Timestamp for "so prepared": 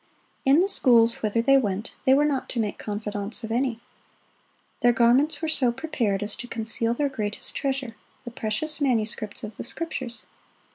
5.47-6.23